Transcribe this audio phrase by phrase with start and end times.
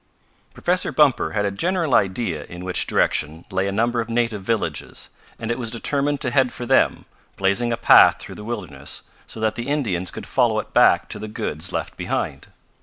[0.55, 5.09] Professor Bumper had a general idea in which direction lay a number of native villages,
[5.37, 7.05] and it was determined to head for them,
[7.37, 11.19] blazing a path through the wilderness, so that the Indians could follow it back to
[11.19, 12.47] the goods left behind.